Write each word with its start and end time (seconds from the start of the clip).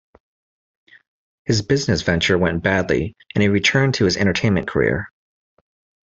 His 1.45 1.61
business 1.61 2.01
venture 2.01 2.35
went 2.35 2.63
badly 2.63 3.15
and 3.35 3.43
he 3.43 3.49
returned 3.49 3.93
to 3.93 4.05
his 4.05 4.17
entertainment 4.17 4.67
career. 4.67 5.11